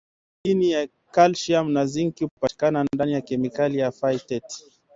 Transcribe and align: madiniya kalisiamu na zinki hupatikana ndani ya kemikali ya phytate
madiniya 0.43 0.87
kalisiamu 1.11 1.69
na 1.69 1.85
zinki 1.85 2.23
hupatikana 2.23 2.83
ndani 2.93 3.13
ya 3.13 3.21
kemikali 3.21 3.77
ya 3.77 3.91
phytate 3.91 4.63